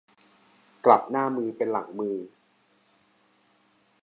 [0.85, 2.17] กลับหน้ามือเป็นหลังมือ